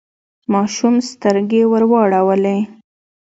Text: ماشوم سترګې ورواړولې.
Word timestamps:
ماشوم 0.53 0.95
سترګې 1.09 1.61
ورواړولې. 1.71 2.57